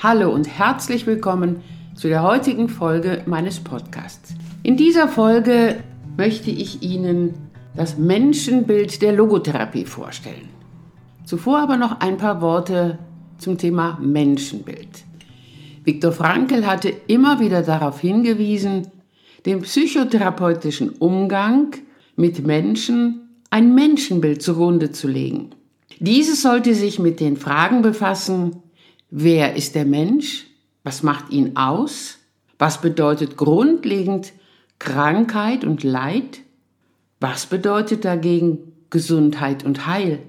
[0.00, 1.60] Hallo und herzlich willkommen
[1.96, 4.32] zu der heutigen Folge meines Podcasts.
[4.62, 5.82] In dieser Folge
[6.16, 7.34] möchte ich Ihnen
[7.74, 10.50] das Menschenbild der Logotherapie vorstellen.
[11.24, 13.00] Zuvor aber noch ein paar Worte
[13.38, 15.02] zum Thema Menschenbild.
[15.82, 18.86] Viktor Frankl hatte immer wieder darauf hingewiesen,
[19.46, 21.72] dem psychotherapeutischen Umgang
[22.14, 25.50] mit Menschen ein Menschenbild zugrunde zu legen.
[25.98, 28.62] Dieses sollte sich mit den Fragen befassen,
[29.10, 30.46] wer ist der Mensch,
[30.84, 32.18] was macht ihn aus,
[32.58, 34.32] was bedeutet grundlegend
[34.78, 36.40] Krankheit und Leid,
[37.20, 40.20] was bedeutet dagegen Gesundheit und Heil.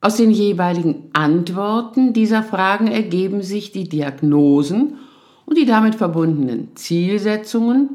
[0.00, 4.98] Aus den jeweiligen Antworten dieser Fragen ergeben sich die Diagnosen
[5.46, 7.88] und die damit verbundenen Zielsetzungen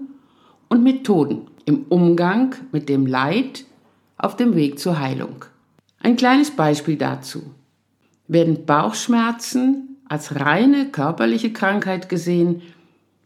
[0.70, 3.66] und Methoden im Umgang mit dem Leid
[4.18, 5.46] auf dem Weg zur Heilung.
[6.00, 7.44] Ein kleines Beispiel dazu.
[8.28, 12.62] Werden Bauchschmerzen als reine körperliche Krankheit gesehen,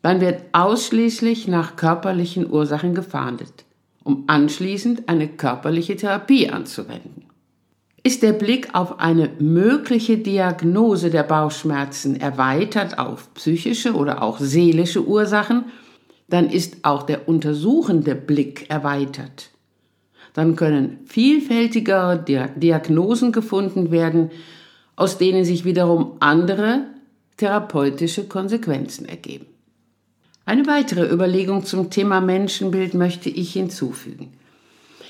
[0.02, 3.66] dann wird ausschließlich nach körperlichen Ursachen gefahndet,
[4.04, 7.24] um anschließend eine körperliche Therapie anzuwenden.
[8.04, 15.08] Ist der Blick auf eine mögliche Diagnose der Bauchschmerzen erweitert auf psychische oder auch seelische
[15.08, 15.66] Ursachen,
[16.28, 19.52] dann ist auch der untersuchende Blick erweitert.
[20.34, 22.26] Dann können vielfältigere
[22.58, 24.32] Diagnosen gefunden werden,
[24.96, 26.86] aus denen sich wiederum andere
[27.38, 29.46] therapeutische Konsequenzen ergeben.
[30.46, 34.34] Eine weitere Überlegung zum Thema Menschenbild möchte ich hinzufügen.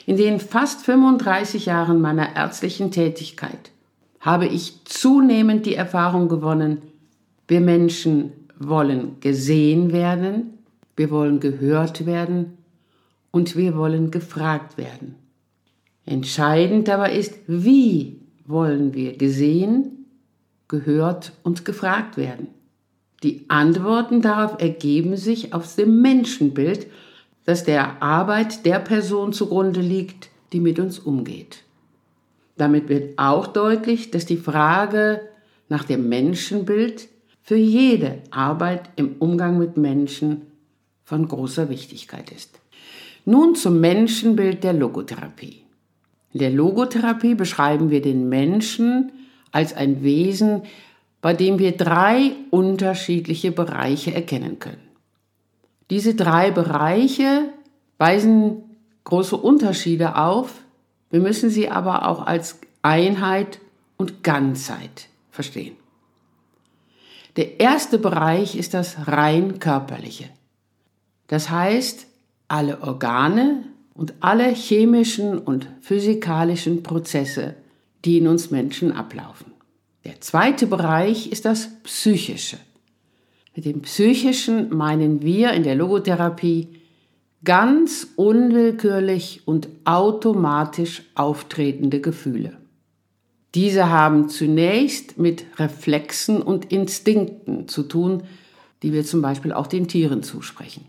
[0.06, 3.72] In den fast 35 Jahren meiner ärztlichen Tätigkeit
[4.20, 6.82] habe ich zunehmend die Erfahrung gewonnen,
[7.48, 10.60] wir Menschen wollen gesehen werden,
[10.96, 12.58] wir wollen gehört werden
[13.32, 15.16] und wir wollen gefragt werden.
[16.06, 20.06] Entscheidend aber ist, wie wollen wir gesehen,
[20.68, 22.48] gehört und gefragt werden.
[23.24, 26.88] Die Antworten darauf ergeben sich aus dem Menschenbild,
[27.46, 31.64] das der Arbeit der Person zugrunde liegt, die mit uns umgeht.
[32.58, 35.22] Damit wird auch deutlich, dass die Frage
[35.70, 37.08] nach dem Menschenbild
[37.42, 40.44] für jede Arbeit im Umgang mit Menschen
[41.04, 42.60] von großer Wichtigkeit ist.
[43.26, 45.63] Nun zum Menschenbild der Logotherapie.
[46.34, 49.12] In der Logotherapie beschreiben wir den Menschen
[49.52, 50.64] als ein Wesen,
[51.22, 54.82] bei dem wir drei unterschiedliche Bereiche erkennen können.
[55.90, 57.50] Diese drei Bereiche
[57.98, 58.64] weisen
[59.04, 60.62] große Unterschiede auf,
[61.12, 63.60] wir müssen sie aber auch als Einheit
[63.98, 65.76] und Ganzheit verstehen.
[67.36, 70.30] Der erste Bereich ist das rein körperliche.
[71.28, 72.08] Das heißt,
[72.48, 77.56] alle Organe und alle chemischen und physikalischen Prozesse,
[78.06, 79.52] die in uns Menschen ablaufen.
[80.04, 82.58] Der zweite Bereich ist das Psychische.
[83.56, 86.70] Mit dem Psychischen meinen wir in der Logotherapie
[87.44, 92.58] ganz unwillkürlich und automatisch auftretende Gefühle.
[93.54, 98.24] Diese haben zunächst mit Reflexen und Instinkten zu tun,
[98.82, 100.86] die wir zum Beispiel auch den Tieren zusprechen.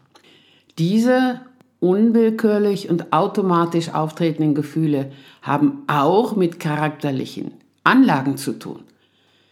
[0.78, 1.43] Diese
[1.84, 5.12] unwillkürlich und automatisch auftretenden Gefühle
[5.42, 7.52] haben auch mit charakterlichen
[7.84, 8.80] Anlagen zu tun.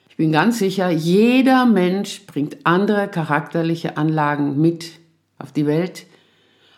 [0.09, 4.93] Ich bin ganz sicher, jeder Mensch bringt andere charakterliche Anlagen mit
[5.39, 6.07] auf die Welt.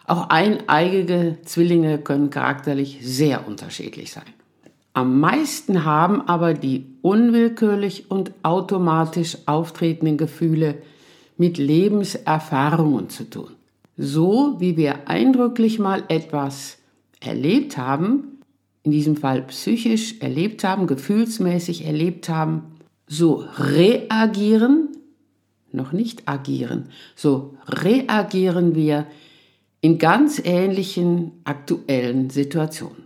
[0.07, 4.25] Auch eineigige Zwillinge können charakterlich sehr unterschiedlich sein.
[4.93, 10.77] Am meisten haben aber die unwillkürlich und automatisch auftretenden Gefühle
[11.37, 13.51] mit Lebenserfahrungen zu tun.
[13.97, 16.79] So wie wir eindrücklich mal etwas
[17.21, 18.41] erlebt haben,
[18.83, 22.75] in diesem Fall psychisch erlebt haben, gefühlsmäßig erlebt haben,
[23.07, 24.89] so reagieren,
[25.73, 29.07] noch nicht agieren, so reagieren wir
[29.81, 33.05] in ganz ähnlichen aktuellen Situationen.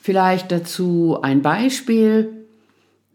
[0.00, 2.46] Vielleicht dazu ein Beispiel.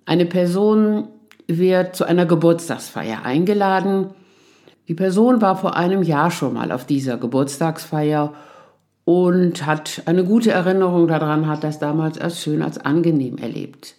[0.05, 1.07] Eine Person
[1.47, 4.11] wird zu einer Geburtstagsfeier eingeladen.
[4.87, 8.33] Die Person war vor einem Jahr schon mal auf dieser Geburtstagsfeier
[9.05, 13.95] und hat eine gute Erinnerung daran, hat das damals als schön, als angenehm erlebt.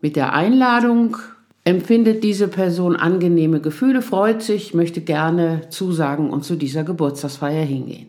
[0.00, 1.16] Mit der Einladung
[1.64, 8.08] empfindet diese Person angenehme Gefühle, freut sich, möchte gerne zusagen und zu dieser Geburtstagsfeier hingehen.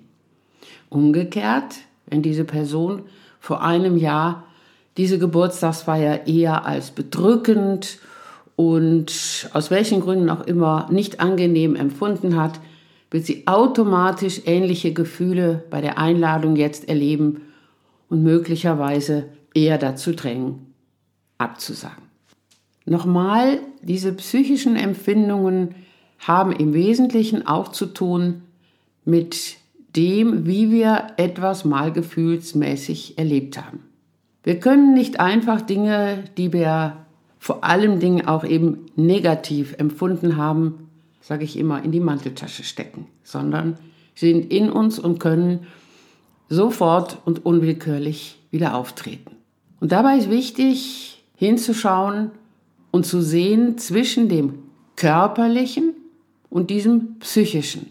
[0.90, 1.76] Umgekehrt,
[2.08, 3.04] wenn diese Person
[3.40, 4.46] vor einem Jahr
[4.98, 8.00] diese Geburtstagsfeier eher als bedrückend
[8.56, 12.60] und aus welchen Gründen auch immer nicht angenehm empfunden hat,
[13.10, 17.42] wird sie automatisch ähnliche Gefühle bei der Einladung jetzt erleben
[18.10, 20.74] und möglicherweise eher dazu drängen,
[21.38, 22.04] abzusagen.
[22.86, 25.76] Nochmal, diese psychischen Empfindungen
[26.20, 28.42] haben im Wesentlichen auch zu tun
[29.06, 29.58] mit
[29.96, 33.80] dem, wie wir etwas mal gefühlsmäßig erlebt haben.
[34.44, 36.98] Wir können nicht einfach Dinge, die wir
[37.42, 40.88] vor allem Dingen auch eben negativ empfunden haben,
[41.22, 43.80] sage ich immer, in die Manteltasche stecken, sondern
[44.14, 45.66] sind in uns und können
[46.50, 49.32] sofort und unwillkürlich wieder auftreten.
[49.80, 52.30] Und dabei ist wichtig hinzuschauen
[52.92, 54.60] und zu sehen, zwischen dem
[54.96, 55.96] körperlichen
[56.52, 57.88] und diesem psychischen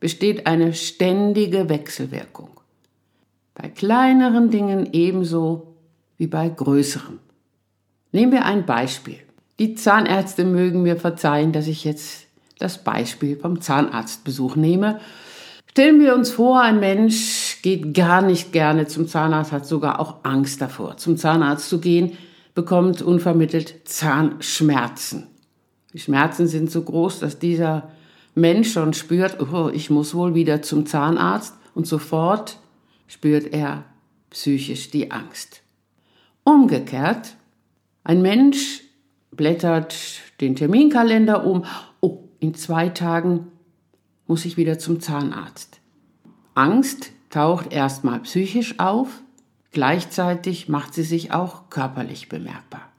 [0.00, 2.50] besteht eine ständige Wechselwirkung.
[3.54, 5.76] Bei kleineren Dingen ebenso
[6.18, 7.31] wie bei größeren.
[8.12, 9.18] Nehmen wir ein Beispiel.
[9.58, 12.26] Die Zahnärzte mögen mir verzeihen, dass ich jetzt
[12.58, 15.00] das Beispiel vom Zahnarztbesuch nehme.
[15.70, 20.16] Stellen wir uns vor, ein Mensch geht gar nicht gerne zum Zahnarzt, hat sogar auch
[20.24, 22.12] Angst davor, zum Zahnarzt zu gehen,
[22.54, 25.26] bekommt unvermittelt Zahnschmerzen.
[25.94, 27.88] Die Schmerzen sind so groß, dass dieser
[28.34, 32.58] Mensch schon spürt, oh, ich muss wohl wieder zum Zahnarzt und sofort
[33.06, 33.84] spürt er
[34.30, 35.62] psychisch die Angst.
[36.44, 37.36] Umgekehrt,
[38.04, 38.82] ein Mensch
[39.30, 39.94] blättert
[40.40, 41.64] den Terminkalender um,
[42.00, 43.48] oh, in zwei Tagen
[44.26, 45.80] muss ich wieder zum Zahnarzt.
[46.54, 49.22] Angst taucht erstmal psychisch auf,
[49.70, 52.92] gleichzeitig macht sie sich auch körperlich bemerkbar.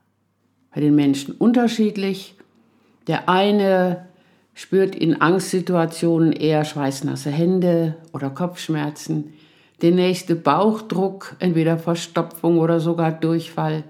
[0.73, 2.35] Bei den Menschen unterschiedlich.
[3.07, 4.07] Der eine
[4.53, 9.33] spürt in Angstsituationen eher schweißnasse Hände oder Kopfschmerzen,
[9.81, 13.83] der nächste Bauchdruck, entweder Verstopfung oder sogar Durchfall.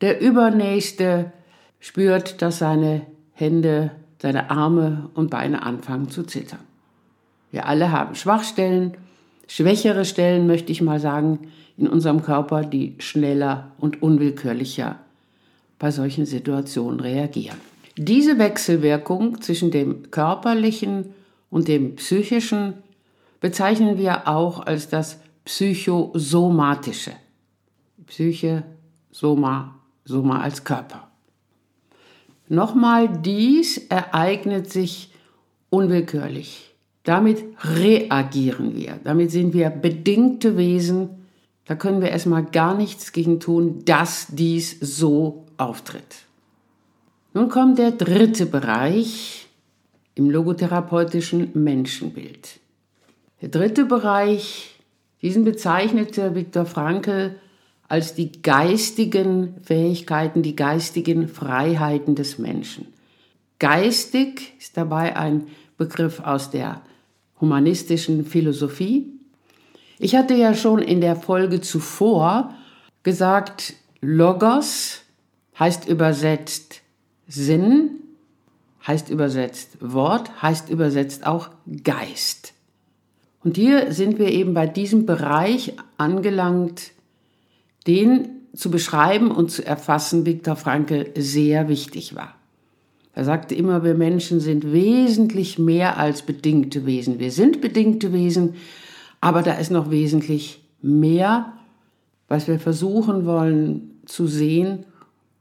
[0.00, 1.32] Der übernächste
[1.80, 3.02] spürt, dass seine
[3.32, 6.60] Hände seine Arme und Beine anfangen zu zittern.
[7.50, 8.96] Wir alle haben Schwachstellen,
[9.46, 14.96] schwächere Stellen, möchte ich mal sagen, in unserem Körper, die schneller und unwillkürlicher
[15.78, 17.58] bei solchen Situationen reagieren.
[17.96, 21.14] Diese Wechselwirkung zwischen dem körperlichen
[21.50, 22.74] und dem psychischen
[23.40, 27.12] bezeichnen wir auch als das psychosomatische.
[28.06, 28.64] Psyche,
[29.12, 29.77] Soma,
[30.08, 31.06] Soma als Körper.
[32.48, 35.12] Nochmal, dies ereignet sich
[35.68, 36.74] unwillkürlich.
[37.02, 38.98] Damit reagieren wir.
[39.04, 41.10] Damit sind wir bedingte Wesen.
[41.66, 46.24] Da können wir erstmal gar nichts gegen tun, dass dies so auftritt.
[47.34, 49.46] Nun kommt der dritte Bereich
[50.14, 52.60] im logotherapeutischen Menschenbild.
[53.42, 54.74] Der dritte Bereich,
[55.20, 57.38] diesen bezeichnete Viktor Frankl
[57.88, 62.86] als die geistigen Fähigkeiten, die geistigen Freiheiten des Menschen.
[63.58, 65.48] Geistig ist dabei ein
[65.78, 66.82] Begriff aus der
[67.40, 69.06] humanistischen Philosophie.
[69.98, 72.54] Ich hatte ja schon in der Folge zuvor
[73.02, 75.00] gesagt, Logos
[75.58, 76.82] heißt übersetzt
[77.26, 77.90] Sinn,
[78.86, 81.50] heißt übersetzt Wort, heißt übersetzt auch
[81.84, 82.52] Geist.
[83.42, 86.92] Und hier sind wir eben bei diesem Bereich angelangt,
[87.88, 92.34] den zu beschreiben und zu erfassen Viktor Frankl sehr wichtig war.
[93.14, 97.18] Er sagte immer, wir Menschen sind wesentlich mehr als bedingte Wesen.
[97.18, 98.54] Wir sind bedingte Wesen,
[99.20, 101.52] aber da ist noch wesentlich mehr,
[102.28, 104.84] was wir versuchen wollen zu sehen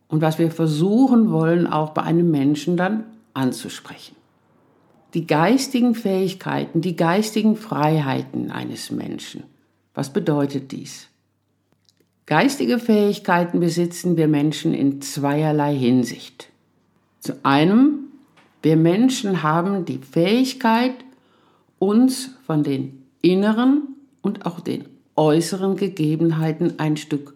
[0.08, 4.16] und was wir versuchen wollen auch bei einem Menschen dann anzusprechen.
[5.14, 9.44] Die geistigen Fähigkeiten, die geistigen Freiheiten eines Menschen.
[9.94, 11.08] Was bedeutet dies?
[12.28, 16.50] Geistige Fähigkeiten besitzen wir Menschen in zweierlei Hinsicht.
[17.22, 18.00] Zu einem,
[18.62, 20.94] wir Menschen haben die Fähigkeit,
[21.80, 24.84] uns von den inneren und auch den
[25.16, 27.34] äußeren Gegebenheiten ein Stück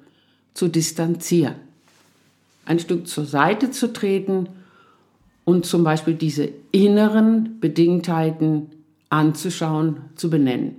[0.53, 1.55] zu distanzieren,
[2.65, 4.49] ein Stück zur Seite zu treten
[5.45, 8.71] und zum Beispiel diese inneren Bedingtheiten
[9.09, 10.75] anzuschauen, zu benennen.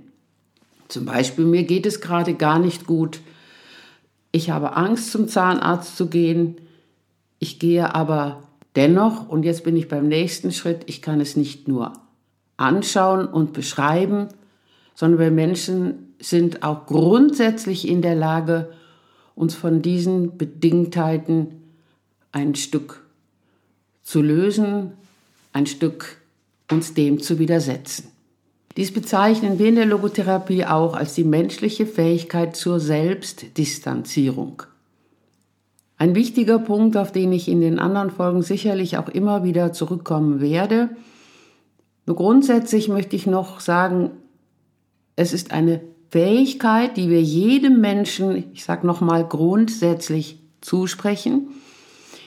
[0.87, 3.19] Zum Beispiel, mir geht es gerade gar nicht gut,
[4.33, 6.57] ich habe Angst, zum Zahnarzt zu gehen.
[7.37, 8.43] Ich gehe aber
[8.75, 11.93] dennoch, und jetzt bin ich beim nächsten Schritt, ich kann es nicht nur
[12.57, 14.29] anschauen und beschreiben,
[14.95, 18.73] sondern wir Menschen sind auch grundsätzlich in der Lage,
[19.35, 21.61] uns von diesen Bedingtheiten
[22.31, 23.05] ein Stück
[24.01, 24.93] zu lösen,
[25.53, 26.17] ein Stück
[26.71, 28.12] uns dem zu widersetzen.
[28.75, 34.63] Dies bezeichnen wir in der Logotherapie auch als die menschliche Fähigkeit zur Selbstdistanzierung.
[35.97, 40.41] Ein wichtiger Punkt, auf den ich in den anderen Folgen sicherlich auch immer wieder zurückkommen
[40.41, 40.89] werde.
[42.07, 44.11] Nur grundsätzlich möchte ich noch sagen,
[45.15, 51.49] es ist eine Fähigkeit, die wir jedem Menschen, ich sage nochmal grundsätzlich zusprechen,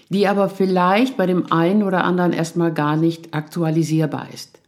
[0.08, 4.60] die aber vielleicht bei dem einen oder anderen erstmal gar nicht aktualisierbar ist.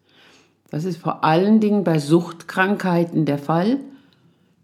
[0.70, 3.78] Das ist vor allen Dingen bei Suchtkrankheiten der Fall,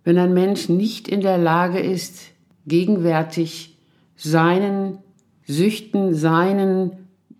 [0.04, 2.20] wenn ein Mensch nicht in der Lage ist,
[2.66, 3.76] gegenwärtig
[4.16, 4.98] seinen
[5.46, 6.92] Süchten, seinen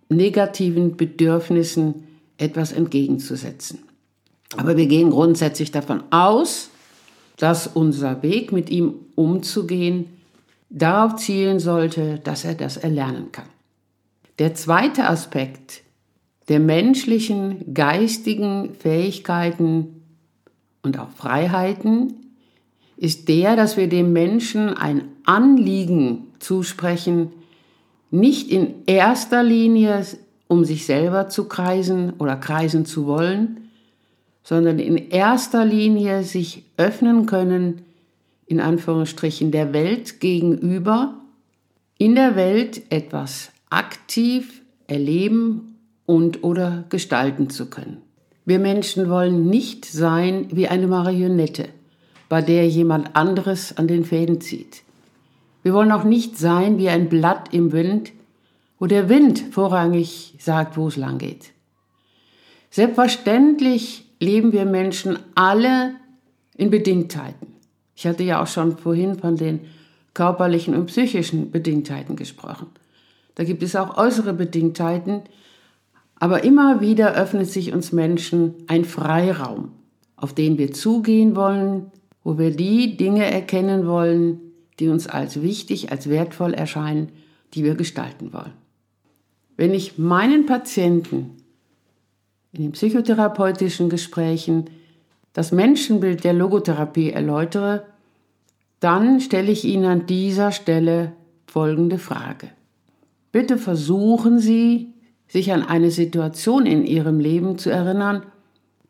[0.09, 2.05] negativen Bedürfnissen
[2.39, 3.81] etwas entgegenzusetzen.
[4.57, 6.71] Aber wir gehen grundsätzlich davon aus,
[7.37, 10.07] dass unser Weg mit ihm umzugehen
[10.71, 13.49] darauf zielen sollte, dass er das erlernen kann.
[14.39, 15.84] Der zweite Aspekt
[16.49, 20.03] der menschlichen geistigen Fähigkeiten
[20.83, 22.15] und auch Freiheiten
[22.97, 27.33] ist der, dass wir dem Menschen ein Anliegen zusprechen,
[28.11, 30.05] nicht in erster Linie
[30.47, 33.71] um sich selber zu kreisen oder kreisen zu wollen,
[34.43, 37.83] sondern in erster Linie sich öffnen können,
[38.47, 41.15] in Anführungsstrichen, der Welt gegenüber,
[41.97, 45.74] in der Welt etwas aktiv erleben
[46.07, 48.03] und oder gestalten zu können.
[48.45, 51.69] Wir Menschen wollen nicht sein wie eine Marionette,
[52.29, 54.83] bei der jemand anderes an den Fäden zieht.
[55.63, 58.13] Wir wollen auch nicht sein wie ein Blatt im Wind,
[58.79, 61.53] wo der Wind vorrangig sagt, wo es lang geht.
[62.71, 65.95] Selbstverständlich leben wir Menschen alle
[66.57, 67.55] in Bedingtheiten.
[67.95, 69.61] Ich hatte ja auch schon vorhin von den
[70.13, 72.67] körperlichen und psychischen Bedingtheiten gesprochen.
[73.37, 75.23] Da gibt es auch äußere Bedingtheiten,
[76.25, 79.73] aber immer wieder öffnet sich uns Menschen ein Freiraum,
[80.17, 81.91] auf den wir zugehen wollen,
[82.23, 84.41] wo wir die Dinge erkennen wollen,
[84.81, 87.11] die uns als wichtig, als wertvoll erscheinen,
[87.53, 88.55] die wir gestalten wollen.
[89.59, 91.33] Wenn ich meinen Patienten
[92.53, 94.71] in den psychotherapeutischen Gesprächen
[95.35, 97.85] das Menschenbild der Logotherapie erläutere,
[98.81, 101.13] dann stelle ich Ihnen an dieser Stelle
[101.47, 102.49] folgende Frage.
[103.31, 104.94] Bitte versuchen Sie,
[105.29, 108.23] sich an eine Situation in Ihrem Leben zu erinnern.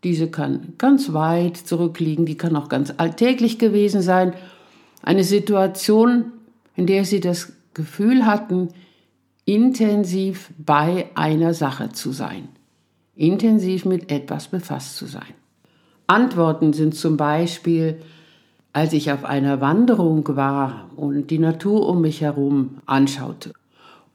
[0.02, 4.34] Diese kann ganz weit zurückliegen, die kann auch ganz alltäglich gewesen sein.
[5.02, 6.32] Eine Situation,
[6.76, 8.68] in der Sie das Gefühl hatten,
[9.44, 12.48] intensiv bei einer Sache zu sein,
[13.14, 15.34] intensiv mit etwas befasst zu sein.
[16.06, 18.00] Antworten sind zum Beispiel,
[18.72, 23.52] als ich auf einer Wanderung war und die Natur um mich herum anschaute.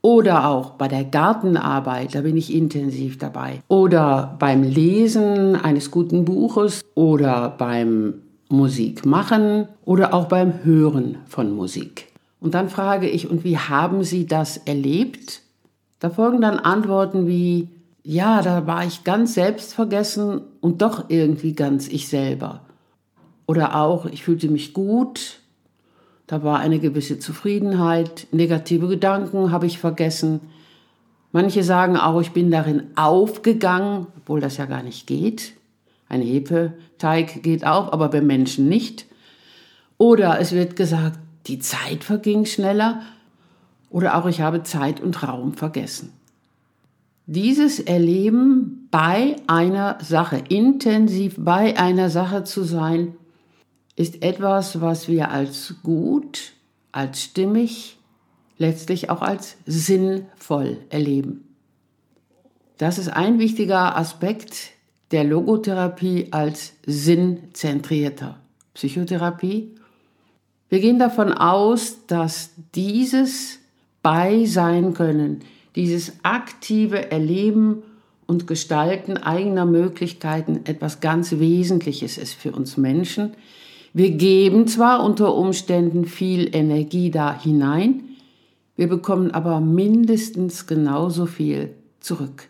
[0.01, 3.61] Oder auch bei der Gartenarbeit, da bin ich intensiv dabei.
[3.67, 12.07] Oder beim Lesen eines guten Buches oder beim Musikmachen oder auch beim Hören von Musik.
[12.39, 15.41] Und dann frage ich, und wie haben Sie das erlebt?
[15.99, 17.67] Da folgen dann Antworten wie,
[18.03, 22.61] ja, da war ich ganz selbstvergessen und doch irgendwie ganz ich selber.
[23.45, 25.41] Oder auch, ich fühlte mich gut,
[26.29, 30.41] da war eine gewisse Zufriedenheit, negative Gedanken habe ich vergessen.
[31.31, 35.53] Manche sagen auch, ich bin darin aufgegangen, obwohl das ja gar nicht geht.
[36.07, 39.07] Ein Hefeteig geht auf, aber bei Menschen nicht.
[39.97, 41.17] Oder es wird gesagt,
[41.47, 43.01] die Zeit verging schneller
[43.89, 46.13] oder auch ich habe Zeit und Raum vergessen.
[47.25, 53.15] Dieses Erleben bei einer Sache, intensiv bei einer Sache zu sein,
[53.99, 56.53] ist etwas, was wir als gut,
[56.91, 57.97] als stimmig,
[58.57, 61.47] letztlich auch als sinnvoll erleben.
[62.77, 64.71] Das ist ein wichtiger Aspekt
[65.11, 68.39] der Logotherapie als sinnzentrierter
[68.73, 69.75] Psychotherapie
[70.69, 73.59] wir gehen davon aus, dass dieses
[74.03, 75.39] bei sein können,
[75.75, 77.81] dieses aktive Erleben
[78.27, 83.33] und Gestalten eigener Möglichkeiten etwas ganz Wesentliches ist für uns Menschen.
[83.93, 88.03] Wir geben zwar unter Umständen viel Energie da hinein,
[88.75, 92.47] wir bekommen aber mindestens genauso viel zurück.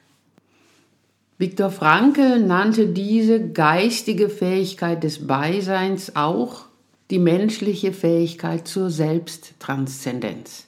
[1.40, 6.66] Viktor Frankl nannte diese geistige Fähigkeit des Beiseins auch
[7.10, 10.68] die menschliche Fähigkeit zur Selbsttranszendenz.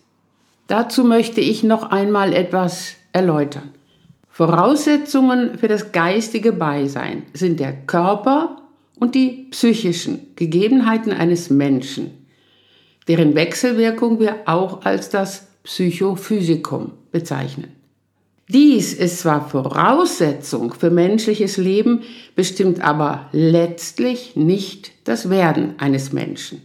[0.68, 3.70] Dazu möchte ich noch einmal etwas erläutern.
[4.30, 8.61] Voraussetzungen für das geistige Beisein sind der Körper
[9.02, 12.12] und die psychischen Gegebenheiten eines Menschen,
[13.08, 17.72] deren Wechselwirkung wir auch als das Psychophysikum bezeichnen.
[18.48, 22.02] Dies ist zwar Voraussetzung für menschliches Leben,
[22.36, 26.62] bestimmt aber letztlich nicht das Werden eines Menschen.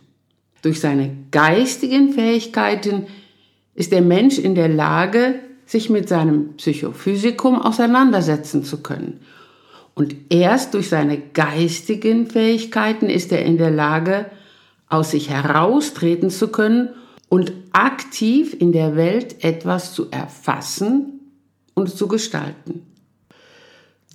[0.61, 3.07] Durch seine geistigen Fähigkeiten
[3.75, 9.21] ist der Mensch in der Lage, sich mit seinem Psychophysikum auseinandersetzen zu können.
[9.99, 14.27] Und erst durch seine geistigen Fähigkeiten ist er in der Lage,
[14.89, 16.91] aus sich heraustreten zu können
[17.31, 21.21] und aktiv in der Welt etwas zu erfassen
[21.75, 22.83] und zu gestalten.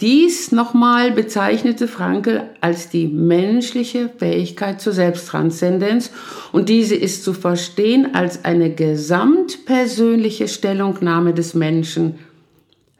[0.01, 6.11] Dies nochmal bezeichnete Frankel als die menschliche Fähigkeit zur Selbsttranszendenz
[6.51, 12.19] und diese ist zu verstehen als eine gesamtpersönliche Stellungnahme des Menschen,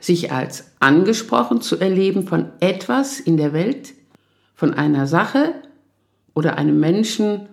[0.02, 3.94] sich als angesprochen zu erleben von etwas in der Welt,
[4.56, 5.54] von einer Sache
[6.34, 7.48] oder einem Menschen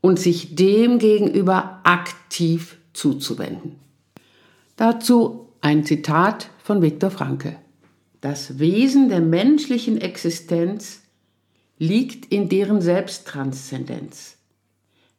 [0.00, 3.76] und sich dem gegenüber aktiv zuzuwenden.
[4.76, 7.56] Dazu ein Zitat von Viktor Frankl.
[8.20, 11.02] Das Wesen der menschlichen Existenz
[11.78, 14.36] liegt in deren Selbsttranszendenz.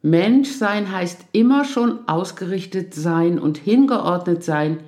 [0.02, 4.80] Menschsein heißt immer schon ausgerichtet sein und hingeordnet sein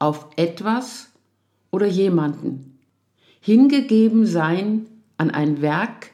[0.00, 1.07] auf etwas
[1.70, 2.78] oder jemanden.
[3.40, 6.10] Hingegeben sein an ein Werk,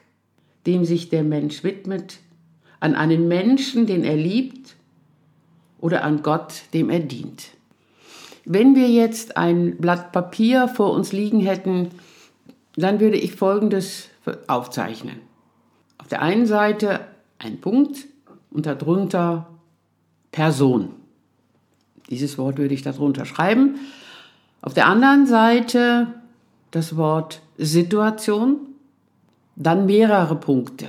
[0.66, 2.18] dem sich der Mensch widmet,
[2.80, 4.76] an einen Menschen, den er liebt
[5.78, 7.50] oder an Gott, dem er dient.
[8.44, 11.90] Wenn wir jetzt ein Blatt Papier vor uns liegen hätten,
[12.76, 14.08] dann würde ich Folgendes
[14.46, 15.16] aufzeichnen.
[15.98, 17.00] Auf der einen Seite
[17.38, 18.06] ein Punkt
[18.50, 19.48] und darunter
[20.32, 20.90] Person.
[22.10, 23.76] Dieses Wort würde ich darunter schreiben.
[24.64, 26.06] Auf der anderen Seite
[26.70, 28.56] das Wort Situation,
[29.56, 30.88] dann mehrere Punkte.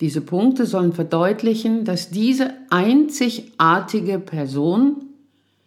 [0.00, 5.06] Diese Punkte sollen verdeutlichen, dass diese einzigartige Person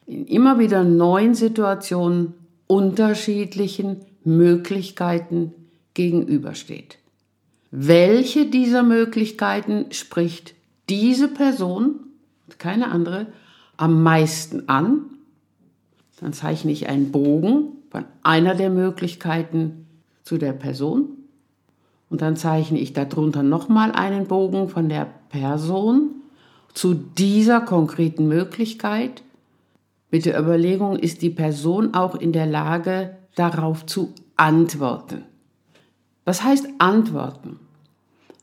[0.05, 2.33] in immer wieder neuen Situationen
[2.67, 5.53] unterschiedlichen Möglichkeiten
[5.93, 6.97] gegenübersteht.
[7.71, 10.53] Welche dieser Möglichkeiten spricht
[10.87, 11.99] diese Person,
[12.57, 13.27] keine andere,
[13.75, 15.09] am meisten an?
[16.21, 19.87] Dann zeichne ich einen Bogen von einer der Möglichkeiten
[20.23, 21.09] zu der Person
[22.09, 26.11] und dann zeichne ich darunter nochmal einen Bogen von der Person
[26.73, 29.24] zu dieser konkreten Möglichkeit
[30.11, 35.24] mit der Überlegung, ist die Person auch in der Lage, darauf zu antworten.
[36.25, 37.59] Was heißt antworten?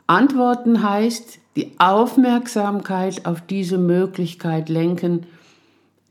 [0.06, 5.26] Antworten heißt die Aufmerksamkeit auf diese Möglichkeit lenken,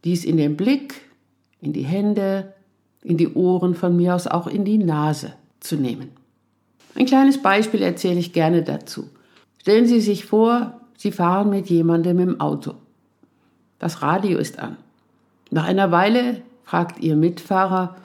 [0.04, 1.07] dies in den Blick,
[1.62, 2.54] in die Hände,
[3.04, 6.12] in die Ohren, von mir aus auch in die Nase zu nehmen.
[6.96, 9.10] Ein kleines Beispiel erzähle ich gerne dazu.
[9.62, 12.74] Stellen Sie sich vor, Sie fahren mit jemandem im Auto.
[13.80, 14.78] Das Radio ist an.
[15.52, 17.96] Nach einer Weile fragt Ihr Mitfahrer,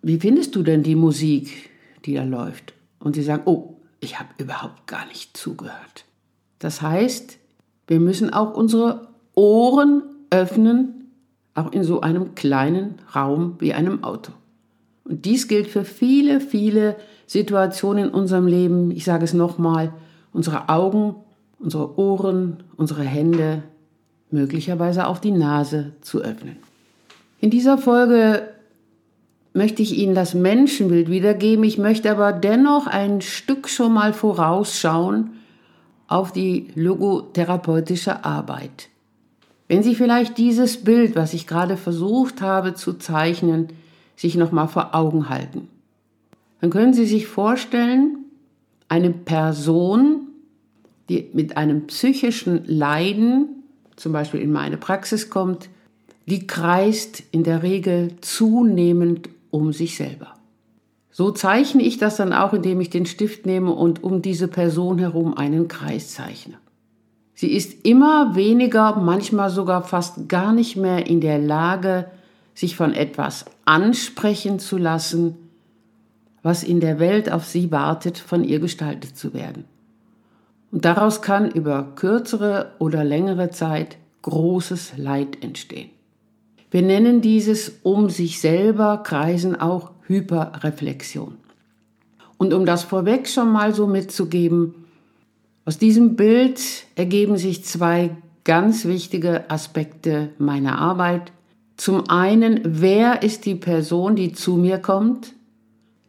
[0.00, 1.70] wie findest du denn die Musik,
[2.04, 2.72] die da läuft?
[2.98, 6.04] Und Sie sagen, oh, ich habe überhaupt gar nicht zugehört.
[6.58, 7.38] Das heißt,
[7.86, 11.01] wir müssen auch unsere Ohren öffnen,
[11.54, 14.32] auch in so einem kleinen Raum wie einem Auto.
[15.04, 18.90] Und dies gilt für viele, viele Situationen in unserem Leben.
[18.90, 19.92] Ich sage es nochmal,
[20.32, 21.16] unsere Augen,
[21.58, 23.62] unsere Ohren, unsere Hände,
[24.30, 26.56] möglicherweise auch die Nase zu öffnen.
[27.40, 28.48] In dieser Folge
[29.52, 31.64] möchte ich Ihnen das Menschenbild wiedergeben.
[31.64, 35.32] Ich möchte aber dennoch ein Stück schon mal vorausschauen
[36.06, 38.88] auf die logotherapeutische Arbeit.
[39.72, 43.68] Wenn Sie vielleicht dieses Bild, was ich gerade versucht habe zu zeichnen,
[44.16, 45.66] sich nochmal vor Augen halten.
[46.60, 48.18] Dann können Sie sich vorstellen,
[48.90, 50.28] eine Person,
[51.08, 53.62] die mit einem psychischen Leiden,
[53.96, 55.70] zum Beispiel in meine Praxis kommt,
[56.26, 60.34] die kreist in der Regel zunehmend um sich selber.
[61.10, 64.98] So zeichne ich das dann auch, indem ich den Stift nehme und um diese Person
[64.98, 66.58] herum einen Kreis zeichne.
[67.42, 72.06] Sie ist immer weniger, manchmal sogar fast gar nicht mehr in der Lage,
[72.54, 75.34] sich von etwas ansprechen zu lassen,
[76.44, 79.64] was in der Welt auf sie wartet, von ihr gestaltet zu werden.
[80.70, 85.90] Und daraus kann über kürzere oder längere Zeit großes Leid entstehen.
[86.70, 91.38] Wir nennen dieses um sich selber kreisen auch Hyperreflexion.
[92.38, 94.81] Und um das vorweg schon mal so mitzugeben,
[95.64, 96.60] aus diesem Bild
[96.96, 98.10] ergeben sich zwei
[98.44, 101.32] ganz wichtige Aspekte meiner Arbeit,
[101.76, 105.32] zum einen, wer ist die Person, die zu mir kommt?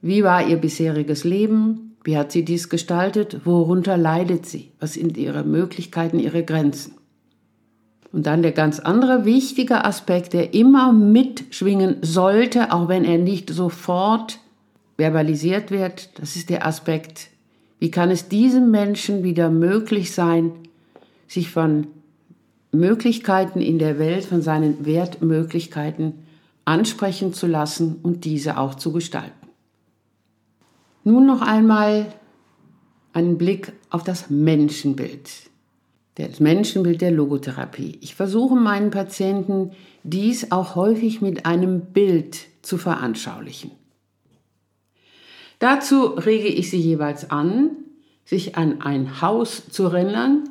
[0.02, 1.96] Wie war ihr bisheriges Leben?
[2.04, 3.46] Wie hat sie dies gestaltet?
[3.46, 4.72] Worunter leidet sie?
[4.80, 6.96] Was sind ihre Möglichkeiten, ihre Grenzen?
[8.12, 13.50] Und dann der ganz andere wichtige Aspekt, der immer mitschwingen sollte, auch wenn er nicht
[13.50, 14.40] sofort
[14.98, 17.30] verbalisiert wird, das ist der Aspekt,
[17.84, 20.54] wie kann es diesem Menschen wieder möglich sein,
[21.28, 21.88] sich von
[22.72, 26.14] Möglichkeiten in der Welt, von seinen Wertmöglichkeiten
[26.64, 29.50] ansprechen zu lassen und diese auch zu gestalten.
[31.04, 32.06] Nun noch einmal
[33.12, 35.30] einen Blick auf das Menschenbild.
[36.16, 37.98] das Menschenbild der Logotherapie.
[38.00, 39.72] Ich versuche meinen Patienten
[40.04, 43.72] dies auch häufig mit einem Bild zu veranschaulichen.
[45.64, 47.70] Dazu rege ich sie jeweils an,
[48.26, 50.50] sich an ein Haus zu erinnern,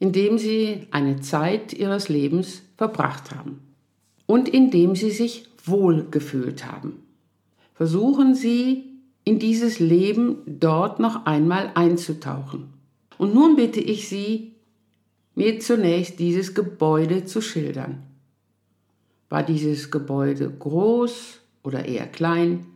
[0.00, 3.60] in dem sie eine Zeit ihres Lebens verbracht haben
[4.26, 7.04] und in dem sie sich wohlgefühlt haben.
[7.74, 8.86] Versuchen Sie,
[9.22, 12.70] in dieses Leben dort noch einmal einzutauchen.
[13.18, 14.56] Und nun bitte ich Sie,
[15.36, 18.02] mir zunächst dieses Gebäude zu schildern.
[19.28, 22.66] War dieses Gebäude groß oder eher klein?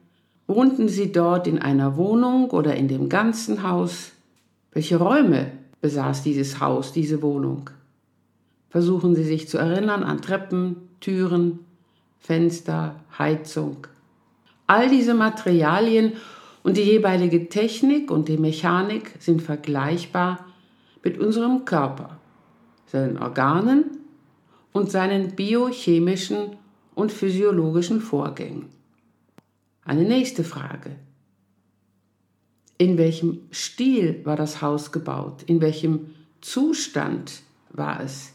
[0.46, 4.12] Wohnten Sie dort in einer Wohnung oder in dem ganzen Haus?
[4.72, 7.70] Welche Räume besaß dieses Haus, diese Wohnung?
[8.68, 11.61] Versuchen Sie sich zu erinnern an Treppen, Türen,
[12.18, 13.87] Fenster, Heizung.
[14.66, 16.14] All diese Materialien
[16.62, 20.44] und die jeweilige Technik und die Mechanik sind vergleichbar
[21.02, 22.18] mit unserem Körper,
[22.87, 23.98] seinen Organen
[24.72, 26.57] und seinen biochemischen
[26.94, 28.73] und physiologischen Vorgängen.
[29.84, 30.96] Eine nächste Frage.
[32.78, 35.42] In welchem Stil war das Haus gebaut?
[35.46, 38.32] In welchem Zustand war es?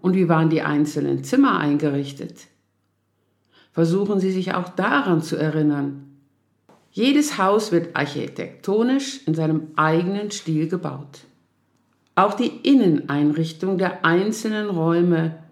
[0.00, 2.46] Und wie waren die einzelnen Zimmer eingerichtet?
[3.72, 6.18] Versuchen Sie sich auch daran zu erinnern.
[6.92, 11.24] Jedes Haus wird architektonisch in seinem eigenen Stil gebaut.
[12.14, 15.43] Auch die Inneneinrichtung der einzelnen Räume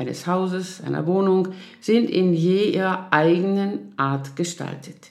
[0.00, 1.48] eines Hauses, einer Wohnung,
[1.80, 5.10] sind in je ihrer eigenen Art gestaltet.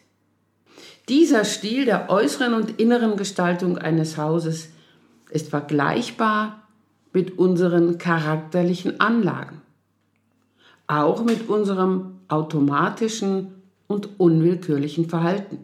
[1.07, 4.69] Dieser Stil der äußeren und inneren Gestaltung eines Hauses
[5.29, 6.67] ist vergleichbar
[7.13, 9.61] mit unseren charakterlichen Anlagen,
[10.87, 13.53] auch mit unserem automatischen
[13.85, 15.59] und unwillkürlichen Verhalten.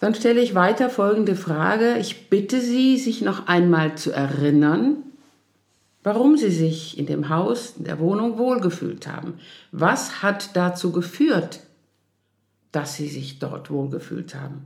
[0.00, 1.96] Dann stelle ich weiter folgende Frage.
[2.00, 4.96] Ich bitte Sie, sich noch einmal zu erinnern,
[6.02, 9.34] warum sie sich in dem Haus, in der Wohnung wohlgefühlt haben.
[9.70, 11.60] Was hat dazu geführt,
[12.72, 14.64] dass sie sich dort wohlgefühlt haben?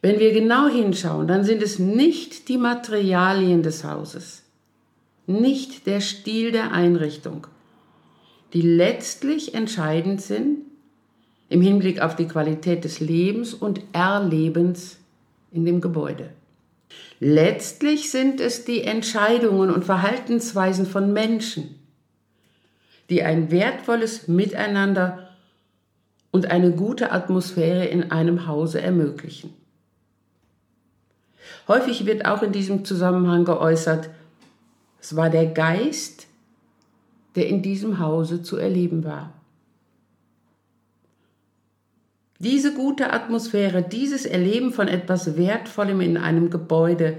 [0.00, 4.42] Wenn wir genau hinschauen, dann sind es nicht die Materialien des Hauses,
[5.26, 7.46] nicht der Stil der Einrichtung,
[8.52, 10.58] die letztlich entscheidend sind
[11.48, 14.98] im Hinblick auf die Qualität des Lebens und Erlebens
[15.52, 16.30] in dem Gebäude.
[17.24, 21.78] Letztlich sind es die Entscheidungen und Verhaltensweisen von Menschen,
[23.10, 25.28] die ein wertvolles Miteinander
[26.32, 29.54] und eine gute Atmosphäre in einem Hause ermöglichen.
[31.68, 34.10] Häufig wird auch in diesem Zusammenhang geäußert,
[35.00, 36.26] es war der Geist,
[37.36, 39.32] der in diesem Hause zu erleben war.
[42.42, 47.18] Diese gute Atmosphäre, dieses Erleben von etwas Wertvollem in einem Gebäude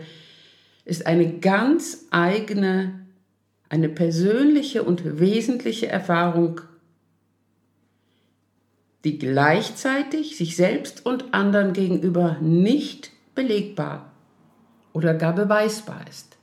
[0.84, 3.06] ist eine ganz eigene,
[3.70, 6.60] eine persönliche und wesentliche Erfahrung,
[9.06, 14.12] die gleichzeitig sich selbst und anderen gegenüber nicht belegbar
[14.92, 16.38] oder gar beweisbar ist.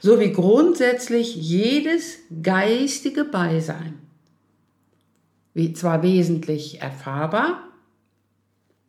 [0.00, 4.05] So wie grundsätzlich jedes geistige Beisein
[5.72, 7.62] zwar wesentlich erfahrbar,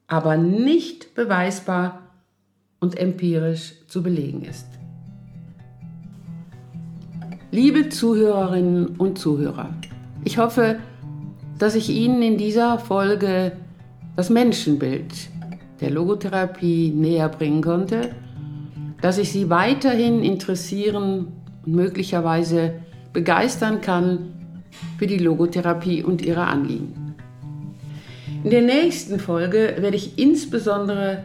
[0.07, 2.01] aber nicht beweisbar
[2.79, 4.67] und empirisch zu belegen ist.
[7.51, 9.69] Liebe Zuhörerinnen und Zuhörer,
[10.25, 10.79] ich hoffe,
[11.57, 13.53] dass ich Ihnen in dieser Folge
[14.17, 15.29] das Menschenbild
[15.79, 18.13] der Logotherapie näher bringen konnte,
[19.01, 21.27] dass ich Sie weiterhin interessieren
[21.65, 22.73] und möglicherweise
[23.13, 24.33] begeistern kann
[24.97, 27.15] für die Logotherapie und ihre Anliegen.
[28.43, 31.23] In der nächsten Folge werde ich insbesondere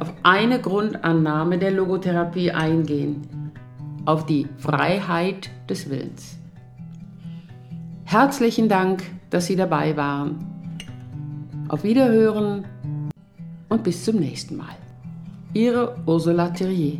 [0.00, 3.52] auf eine Grundannahme der Logotherapie eingehen,
[4.04, 6.38] auf die Freiheit des Willens.
[8.04, 10.44] Herzlichen Dank, dass Sie dabei waren.
[11.68, 12.64] Auf Wiederhören
[13.68, 14.76] und bis zum nächsten Mal.
[15.52, 16.98] Ihre Ursula Thierrier.